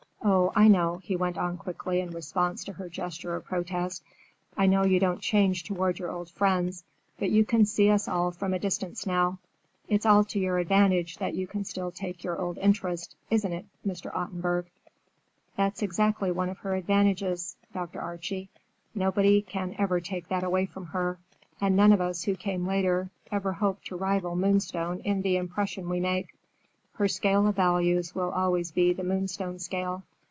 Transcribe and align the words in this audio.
"Oh, 0.23 0.53
I 0.55 0.67
know," 0.67 0.97
he 1.01 1.15
went 1.15 1.37
on 1.39 1.57
quickly 1.57 1.99
in 2.01 2.11
response 2.11 2.63
to 2.65 2.73
her 2.73 2.89
gesture 2.89 3.35
of 3.35 3.45
protest,—"I 3.45 4.67
know 4.67 4.83
you 4.85 4.99
don't 4.99 5.19
change 5.21 5.63
toward 5.63 5.97
your 5.97 6.11
old 6.11 6.29
friends, 6.29 6.83
but 7.17 7.31
you 7.31 7.43
can 7.43 7.65
see 7.65 7.89
us 7.89 8.07
all 8.07 8.29
from 8.31 8.53
a 8.53 8.59
distance 8.59 9.07
now. 9.07 9.39
It's 9.87 10.05
all 10.05 10.23
to 10.25 10.39
your 10.39 10.59
advantage 10.59 11.17
that 11.17 11.33
you 11.33 11.47
can 11.47 11.63
still 11.63 11.89
take 11.89 12.23
your 12.23 12.37
old 12.37 12.57
interest, 12.59 13.15
isn't 13.31 13.51
it, 13.51 13.65
Mr. 13.87 14.13
Ottenburg?" 14.13 14.65
"That's 15.57 15.81
exactly 15.81 16.31
one 16.31 16.49
of 16.49 16.59
her 16.59 16.75
advantages, 16.75 17.55
Dr. 17.73 17.99
Archie. 18.01 18.49
Nobody 18.93 19.41
can 19.41 19.73
ever 19.79 19.99
take 19.99 20.27
that 20.27 20.43
away 20.43 20.65
from 20.67 20.85
her, 20.87 21.17
and 21.61 21.75
none 21.75 21.91
of 21.93 22.01
us 22.01 22.25
who 22.25 22.35
came 22.35 22.67
later 22.67 23.09
can 23.25 23.37
ever 23.37 23.53
hope 23.53 23.83
to 23.85 23.95
rival 23.95 24.35
Moonstone 24.35 24.99
in 24.99 25.21
the 25.23 25.37
impression 25.37 25.87
we 25.89 25.99
make. 26.01 26.35
Her 26.95 27.07
scale 27.07 27.47
of 27.47 27.55
values 27.55 28.13
will 28.13 28.31
always 28.31 28.69
be 28.71 28.91
the 28.93 29.03
Moonstone 29.05 29.57
scale. 29.57 30.03